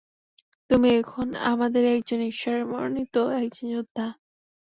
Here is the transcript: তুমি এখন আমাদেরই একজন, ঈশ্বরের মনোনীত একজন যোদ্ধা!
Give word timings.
তুমি 0.69 0.89
এখন 1.01 1.27
আমাদেরই 1.51 1.91
একজন, 1.97 2.19
ঈশ্বরের 2.31 2.63
মনোনীত 2.65 3.15
একজন 3.39 3.65
যোদ্ধা! 3.75 4.07